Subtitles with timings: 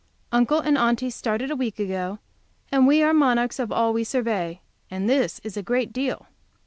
[0.31, 2.17] Uncle and Aunty started a week ago,
[2.71, 6.25] and we are monarchs of all we survey, and this is a great deal.